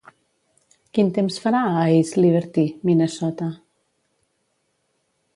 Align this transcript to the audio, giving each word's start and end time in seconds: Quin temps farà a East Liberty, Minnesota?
Quin 0.97 1.09
temps 1.17 1.35
farà 1.43 1.59
a 1.65 1.83
East 1.97 2.17
Liberty, 2.19 2.63
Minnesota? 2.89 3.51